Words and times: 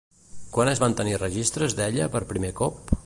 Quan 0.55 0.71
es 0.71 0.81
van 0.83 0.95
tenir 1.01 1.13
registres 1.25 1.77
d'ella 1.81 2.09
per 2.17 2.23
primer 2.33 2.51
cop? 2.63 2.99